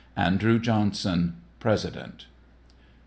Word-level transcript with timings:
ANDREW 0.17 0.57
JOHNSON, 0.57 1.35
President. 1.59 2.25